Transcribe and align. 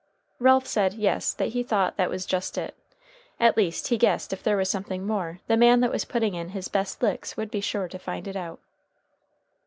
Ralph 0.39 0.65
said 0.65 0.95
yes, 0.95 1.31
that 1.35 1.49
he 1.49 1.61
thought 1.61 1.95
that 1.97 2.09
was 2.09 2.25
just 2.25 2.57
it. 2.57 2.75
At 3.39 3.55
least, 3.55 3.89
he 3.89 3.99
guessed 3.99 4.33
if 4.33 4.41
there 4.41 4.57
was 4.57 4.67
something 4.67 5.05
more, 5.05 5.41
the 5.45 5.55
man 5.55 5.79
that 5.81 5.91
was 5.91 6.05
putting 6.05 6.33
in 6.33 6.49
his 6.57 6.69
best 6.69 7.03
licks 7.03 7.37
would 7.37 7.51
be 7.51 7.61
sure 7.61 7.87
to 7.87 7.99
find 7.99 8.27
it 8.27 8.35
out. 8.35 8.59